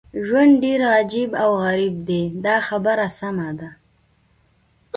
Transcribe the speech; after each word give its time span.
ژوند 0.27 0.53
ډېر 0.63 0.79
عجیب 0.97 1.29
او 1.43 1.51
غریب 1.63 1.95
دی 2.07 2.21
دا 2.45 2.55
خبره 2.67 3.07
سمه 3.19 3.49
ده. 3.59 3.69